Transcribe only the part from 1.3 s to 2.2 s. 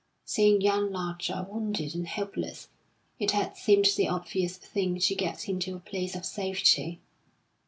wounded and